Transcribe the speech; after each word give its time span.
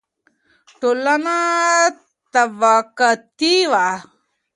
ټولنه 0.79 1.37
طبقاتي 2.33 3.55
وه. 3.71 3.87